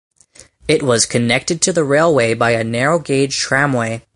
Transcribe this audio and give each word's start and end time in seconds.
It 0.67 0.81
was 0.81 1.05
connected 1.05 1.61
to 1.61 1.71
the 1.71 1.83
railway 1.83 2.33
by 2.33 2.53
a 2.53 2.63
narrow 2.63 2.97
gauge 2.97 3.37
tramway. 3.37 4.01